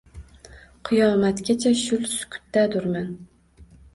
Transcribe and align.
Qiyomatgacha 0.89 1.73
shul 1.83 2.09
sukutdadurman. 2.13 3.07